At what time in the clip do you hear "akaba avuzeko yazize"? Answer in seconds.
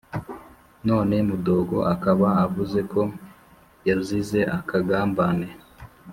1.93-4.39